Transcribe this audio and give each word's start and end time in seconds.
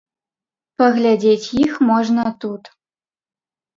Паглядзець 0.83 1.51
іх 1.65 1.71
можна 1.93 2.23
тут. 2.47 2.63